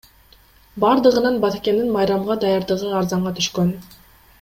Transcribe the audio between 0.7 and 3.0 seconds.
Бардыгынан Баткендин майрамга даярдыгы